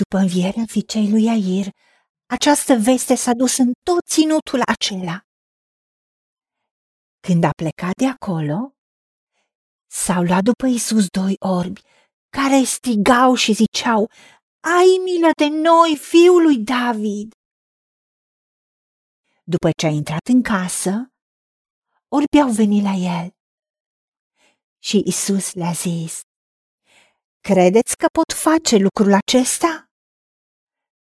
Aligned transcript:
După 0.00 0.16
învierea 0.16 0.64
fiicei 0.66 1.10
lui 1.10 1.24
Iair, 1.24 1.66
această 2.26 2.74
veste 2.74 3.14
s-a 3.14 3.32
dus 3.32 3.56
în 3.56 3.72
tot 3.82 4.04
ținutul 4.06 4.60
acela. 4.74 5.20
Când 7.26 7.44
a 7.44 7.50
plecat 7.60 7.94
de 7.94 8.06
acolo, 8.06 8.76
s-au 9.86 10.22
luat 10.22 10.42
după 10.42 10.66
Isus 10.66 11.06
doi 11.08 11.34
orbi, 11.38 11.80
care 12.28 12.62
strigau 12.62 13.34
și 13.34 13.52
ziceau, 13.52 14.10
Ai 14.60 14.88
milă 15.04 15.30
de 15.36 15.48
noi, 15.48 15.96
fiul 15.96 16.42
lui 16.42 16.58
David! 16.58 17.32
După 19.44 19.70
ce 19.78 19.86
a 19.86 19.90
intrat 19.90 20.26
în 20.28 20.42
casă, 20.42 20.90
orbii 22.08 22.40
au 22.40 22.50
venit 22.50 22.82
la 22.82 22.92
el. 22.92 23.30
Și 24.78 25.02
Isus 25.06 25.52
le-a 25.54 25.72
zis, 25.72 26.20
Credeți 27.40 27.96
că 27.96 28.06
pot 28.06 28.32
face 28.32 28.76
lucrul 28.76 29.12
acesta? 29.12 29.85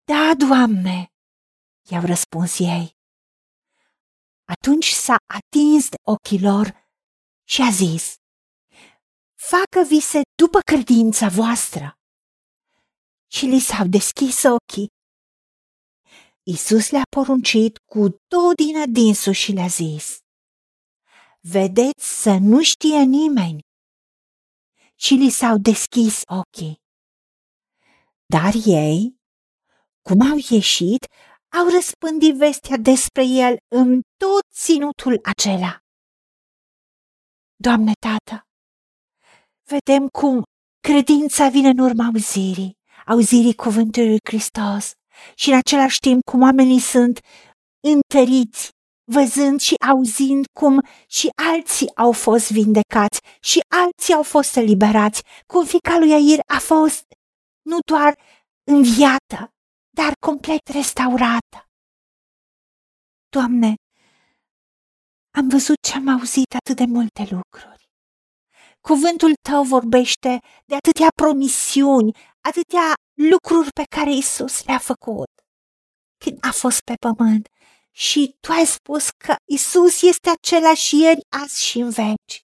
Da, 0.09 0.33
Doamne, 0.47 1.11
i-au 1.89 2.05
răspuns 2.05 2.59
ei. 2.59 2.97
Atunci 4.43 4.89
s-a 4.91 5.17
atins 5.39 5.89
de 5.89 5.95
ochii 6.03 6.41
lor 6.41 6.65
și 7.47 7.61
a 7.61 7.71
zis, 7.71 8.15
Facă 9.49 9.87
vise 9.87 10.21
după 10.35 10.59
credința 10.59 11.27
voastră. 11.27 11.93
Și 13.31 13.45
li 13.45 13.59
s-au 13.59 13.87
deschis 13.87 14.43
ochii. 14.43 14.87
Isus 16.43 16.89
le-a 16.89 17.07
poruncit 17.09 17.77
cu 17.77 18.09
tot 18.09 18.55
din 18.55 18.77
adinsul 18.77 19.33
și 19.33 19.51
le-a 19.51 19.67
zis, 19.67 20.17
Vedeți 21.39 22.21
să 22.21 22.37
nu 22.41 22.63
știe 22.63 23.01
nimeni. 23.01 23.59
Și 24.95 25.13
li 25.13 25.29
s-au 25.29 25.57
deschis 25.57 26.21
ochii. 26.25 26.81
Dar 28.25 28.53
ei 28.65 29.18
cum 30.09 30.21
au 30.31 30.37
ieșit, 30.49 31.05
au 31.57 31.65
răspândit 31.75 32.35
vestea 32.35 32.77
despre 32.77 33.23
el 33.25 33.57
în 33.75 34.01
tot 34.17 34.45
ținutul 34.53 35.19
acela. 35.23 35.77
Doamne, 37.55 37.91
Tată, 38.05 38.41
vedem 39.71 40.07
cum 40.07 40.43
credința 40.87 41.49
vine 41.49 41.69
în 41.69 41.79
urma 41.79 42.05
auzirii, 42.05 42.71
auzirii 43.05 43.55
cuvântului 43.55 44.07
lui 44.07 44.19
Hristos 44.29 44.91
și 45.35 45.49
în 45.49 45.55
același 45.55 45.99
timp 45.99 46.21
cum 46.31 46.41
oamenii 46.41 46.79
sunt 46.79 47.19
întăriți, 47.87 48.69
văzând 49.11 49.59
și 49.59 49.75
auzind 49.87 50.45
cum 50.59 50.85
și 51.07 51.29
alții 51.53 51.95
au 51.95 52.11
fost 52.11 52.51
vindecați 52.51 53.19
și 53.41 53.59
alții 53.83 54.13
au 54.13 54.23
fost 54.23 54.55
eliberați, 54.55 55.23
cum 55.45 55.65
fica 55.65 55.97
lui 55.97 56.13
Air 56.13 56.39
a 56.55 56.59
fost 56.59 57.03
nu 57.61 57.77
doar 57.91 58.19
înviată, 58.63 59.53
dar 59.89 60.13
complet 60.27 60.67
restaurată. 60.67 61.57
Doamne, 63.29 63.73
am 65.37 65.47
văzut 65.47 65.85
și 65.87 65.93
am 65.93 66.07
auzit 66.07 66.53
atât 66.59 66.75
de 66.75 66.85
multe 66.85 67.21
lucruri. 67.21 67.87
Cuvântul 68.81 69.33
Tău 69.49 69.63
vorbește 69.63 70.39
de 70.65 70.75
atâtea 70.75 71.07
promisiuni, 71.21 72.11
atâtea 72.49 72.93
lucruri 73.31 73.69
pe 73.79 73.83
care 73.95 74.11
Isus 74.11 74.63
le-a 74.63 74.77
făcut 74.79 75.31
când 76.23 76.37
a 76.41 76.51
fost 76.51 76.79
pe 76.81 76.93
pământ. 77.07 77.47
Și 77.91 78.35
Tu 78.39 78.51
ai 78.51 78.65
spus 78.65 79.09
că 79.25 79.35
Isus 79.45 80.01
este 80.01 80.29
același 80.29 80.95
ieri, 81.01 81.21
azi 81.43 81.65
și 81.65 81.79
în 81.79 81.89
veci. 81.89 82.35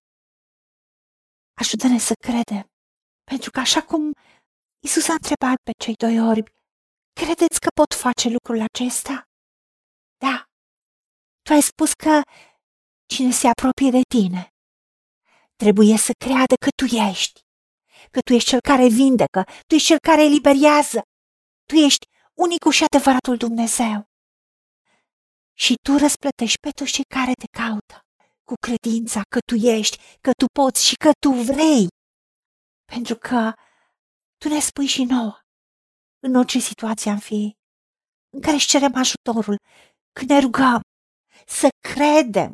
Ajută-ne 1.62 1.98
să 1.98 2.14
credem, 2.28 2.66
pentru 3.32 3.50
că 3.52 3.60
așa 3.60 3.84
cum 3.84 4.12
Isus 4.88 5.08
a 5.08 5.14
întrebat 5.14 5.58
pe 5.64 5.72
cei 5.84 5.94
doi 5.94 6.20
orbi, 6.32 6.52
Credeți 7.22 7.60
că 7.60 7.70
pot 7.80 7.94
face 7.94 8.30
lucrul 8.30 8.62
acesta? 8.62 9.16
Da. 10.18 10.46
Tu 11.42 11.54
ai 11.54 11.62
spus 11.62 11.92
că 11.94 12.22
cine 13.06 13.32
se 13.32 13.48
apropie 13.48 13.90
de 13.90 14.02
tine 14.16 14.50
trebuie 15.56 15.98
să 15.98 16.12
creadă 16.24 16.56
că 16.64 16.70
tu 16.80 16.86
ești, 17.10 17.40
că 18.12 18.20
tu 18.26 18.34
ești 18.34 18.50
cel 18.50 18.62
care 18.62 18.88
vindecă, 18.88 19.42
tu 19.68 19.76
ești 19.76 19.88
cel 19.88 20.00
care 20.10 20.22
eliberiază, 20.24 21.02
tu 21.66 21.76
ești 21.76 22.06
unicul 22.34 22.72
și 22.72 22.84
adevăratul 22.84 23.38
Dumnezeu. 23.38 23.98
Și 25.64 25.74
tu 25.86 25.98
răsplătești 25.98 26.60
pe 26.60 26.70
toți 26.70 26.92
cei 26.92 27.10
care 27.18 27.34
te 27.34 27.48
caută 27.60 27.98
cu 28.48 28.54
credința 28.66 29.22
că 29.30 29.40
tu 29.50 29.56
ești, 29.56 29.98
că 30.22 30.32
tu 30.40 30.46
poți 30.60 30.86
și 30.88 30.96
că 30.96 31.12
tu 31.20 31.30
vrei. 31.32 31.88
Pentru 32.94 33.16
că 33.16 33.54
tu 34.38 34.48
ne 34.50 34.60
spui 34.60 34.86
și 34.86 35.04
nouă 35.04 35.45
în 36.26 36.36
orice 36.36 36.60
situație 36.60 37.12
am 37.12 37.18
fi, 37.18 37.56
în 38.34 38.42
care 38.42 38.56
își 38.56 38.68
cerem 38.68 38.96
ajutorul, 38.96 39.58
când 40.12 40.30
ne 40.30 40.40
rugăm, 40.40 40.82
să 41.46 41.68
credem 41.94 42.54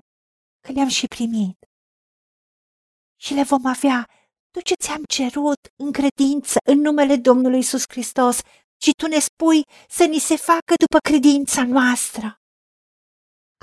că 0.66 0.72
le-am 0.72 0.88
și 0.88 1.08
primit. 1.08 1.58
Și 3.20 3.34
le 3.34 3.44
vom 3.44 3.66
avea 3.66 4.08
tot 4.52 4.64
ce 4.64 4.74
ți-am 4.74 5.04
cerut 5.04 5.60
în 5.84 5.92
credință 5.92 6.58
în 6.70 6.80
numele 6.80 7.16
Domnului 7.16 7.60
Isus 7.60 7.84
Hristos 7.88 8.40
și 8.84 8.92
tu 8.92 9.08
ne 9.08 9.20
spui 9.20 9.64
să 9.90 10.06
ni 10.06 10.20
se 10.20 10.36
facă 10.36 10.74
după 10.80 10.98
credința 11.10 11.64
noastră. 11.64 12.36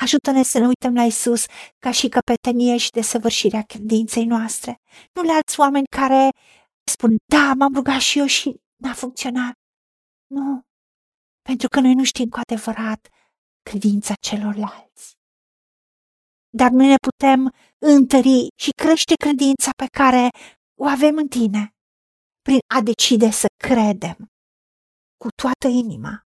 Ajută-ne 0.03 0.43
să 0.43 0.59
ne 0.59 0.67
uităm 0.67 0.95
la 0.95 1.05
Isus 1.05 1.45
ca 1.79 1.91
și 1.91 2.09
căpetenie 2.09 2.77
și 2.77 2.91
desăvârșirea 2.91 3.63
credinței 3.63 4.25
noastre, 4.25 4.81
nu 5.13 5.23
la 5.23 5.33
alți 5.33 5.61
oameni 5.61 5.87
care 5.87 6.31
spun, 6.85 7.17
da, 7.33 7.53
m-am 7.59 7.75
rugat 7.75 8.01
și 8.01 8.19
eu 8.19 8.27
și 8.27 8.57
n-a 8.77 8.93
funcționat. 8.93 9.53
Nu, 10.31 10.63
pentru 11.43 11.69
că 11.69 11.81
noi 11.81 11.95
nu 11.95 12.05
știm 12.05 12.29
cu 12.29 12.39
adevărat 12.47 13.09
credința 13.63 14.15
celorlalți. 14.21 15.17
Dar 16.49 16.71
noi 16.71 16.87
ne 16.87 16.97
putem 17.09 17.53
întări 17.79 18.49
și 18.63 18.71
crește 18.83 19.15
credința 19.15 19.71
pe 19.77 19.87
care 19.99 20.29
o 20.81 20.87
avem 20.87 21.17
în 21.17 21.29
tine 21.29 21.75
prin 22.43 22.59
a 22.75 22.81
decide 22.83 23.31
să 23.31 23.47
credem 23.65 24.17
cu 25.17 25.29
toată 25.43 25.67
inima 25.67 26.23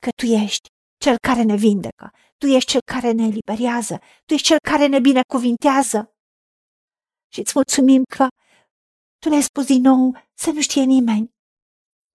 că 0.00 0.10
tu 0.20 0.26
ești 0.26 0.68
cel 1.04 1.16
care 1.28 1.42
ne 1.42 1.56
vindecă, 1.56 2.10
tu 2.38 2.46
ești 2.46 2.70
cel 2.70 2.80
care 2.92 3.12
ne 3.12 3.24
eliberează, 3.24 3.98
tu 4.24 4.34
ești 4.34 4.46
cel 4.46 4.58
care 4.70 4.86
ne 4.86 5.00
binecuvintează. 5.00 6.16
Și 7.32 7.40
îți 7.40 7.52
mulțumim 7.54 8.02
că 8.16 8.26
tu 9.18 9.28
ne-ai 9.28 9.42
spus 9.42 9.66
din 9.66 9.80
nou 9.80 10.16
să 10.34 10.50
nu 10.50 10.60
știe 10.60 10.82
nimeni 10.82 11.35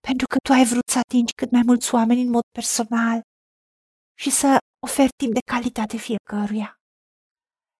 pentru 0.08 0.28
că 0.28 0.38
tu 0.44 0.52
ai 0.52 0.66
vrut 0.66 0.88
să 0.90 0.98
atingi 0.98 1.34
cât 1.34 1.52
mai 1.52 1.62
mulți 1.66 1.94
oameni 1.94 2.22
în 2.22 2.30
mod 2.30 2.46
personal 2.52 3.22
și 4.18 4.30
să 4.30 4.58
oferi 4.86 5.12
timp 5.16 5.34
de 5.34 5.40
calitate 5.52 5.98
fiecăruia. 5.98 6.80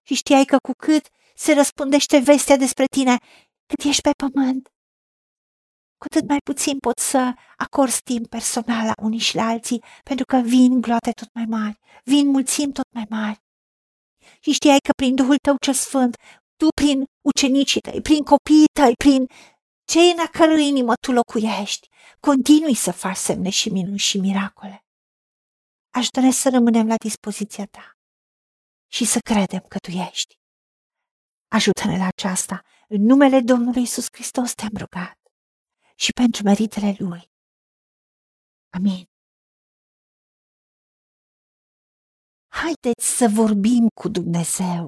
Și 0.06 0.14
știai 0.14 0.44
că 0.44 0.56
cu 0.68 0.72
cât 0.72 1.06
se 1.34 1.52
răspundește 1.54 2.18
vestea 2.18 2.56
despre 2.56 2.84
tine 2.96 3.16
cât 3.66 3.84
ești 3.84 4.02
pe 4.02 4.10
pământ, 4.24 4.68
cu 6.02 6.08
atât 6.10 6.28
mai 6.28 6.38
puțin 6.44 6.78
poți 6.78 7.10
să 7.10 7.32
acorzi 7.56 8.02
timp 8.02 8.26
personal 8.26 8.84
la 8.86 8.92
unii 9.02 9.18
și 9.18 9.36
la 9.36 9.46
alții, 9.46 9.84
pentru 10.02 10.24
că 10.24 10.36
vin 10.36 10.80
gloate 10.80 11.10
tot 11.10 11.28
mai 11.34 11.44
mari, 11.44 11.78
vin 12.04 12.26
mulțimi 12.28 12.72
tot 12.72 12.88
mai 12.94 13.06
mari. 13.08 13.38
Și 14.40 14.52
știai 14.52 14.78
că 14.78 14.92
prin 14.96 15.14
Duhul 15.14 15.36
tău 15.36 15.56
cel 15.56 15.74
Sfânt, 15.74 16.16
tu 16.56 16.66
prin 16.80 17.04
ucenicii 17.28 17.80
tăi, 17.80 18.00
prin 18.00 18.22
copiii 18.22 18.72
tăi, 18.80 18.92
prin 19.04 19.26
cei 19.84 20.10
în 20.10 20.18
a 20.18 20.26
cărui 20.26 20.66
inimă 20.66 20.94
tu 20.94 21.12
locuiești, 21.12 21.88
continui 22.20 22.74
să 22.74 22.92
faci 22.92 23.16
semne 23.16 23.50
și 23.50 23.68
minuni 23.68 23.98
și 23.98 24.18
miracole. 24.18 24.84
Ajută-ne 25.90 26.30
să 26.30 26.48
rămânem 26.50 26.86
la 26.86 26.94
dispoziția 26.96 27.66
ta 27.66 27.96
și 28.86 29.04
să 29.04 29.18
credem 29.18 29.64
că 29.68 29.78
tu 29.78 29.90
ești. 29.90 30.34
Ajută-ne 31.48 31.96
la 31.96 32.06
aceasta. 32.06 32.62
În 32.88 33.02
numele 33.02 33.40
Domnului 33.40 33.82
Isus 33.82 34.06
Hristos 34.12 34.52
te-am 34.52 34.76
rugat 34.76 35.18
și 35.96 36.10
pentru 36.12 36.42
meritele 36.42 36.96
Lui. 36.98 37.30
Amin. 38.76 39.04
Haideți 42.48 43.06
să 43.18 43.26
vorbim 43.34 43.88
cu 44.00 44.08
Dumnezeu, 44.08 44.86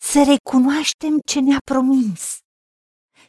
să 0.00 0.18
recunoaștem 0.32 1.18
ce 1.30 1.40
ne-a 1.40 1.58
promis 1.70 2.38